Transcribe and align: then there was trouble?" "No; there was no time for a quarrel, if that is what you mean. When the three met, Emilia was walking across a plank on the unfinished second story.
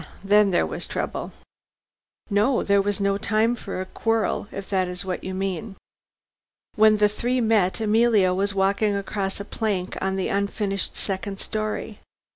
then 0.23 0.49
there 0.49 0.65
was 0.65 0.87
trouble?" 0.87 1.31
"No; 2.27 2.63
there 2.63 2.81
was 2.81 2.99
no 2.99 3.19
time 3.19 3.53
for 3.55 3.79
a 3.79 3.85
quarrel, 3.85 4.47
if 4.51 4.67
that 4.71 4.87
is 4.87 5.05
what 5.05 5.23
you 5.23 5.35
mean. 5.35 5.75
When 6.73 6.97
the 6.97 7.07
three 7.07 7.39
met, 7.39 7.79
Emilia 7.79 8.33
was 8.33 8.55
walking 8.55 8.95
across 8.95 9.39
a 9.39 9.45
plank 9.45 9.95
on 10.01 10.15
the 10.15 10.29
unfinished 10.29 10.95
second 10.95 11.39
story. 11.39 11.99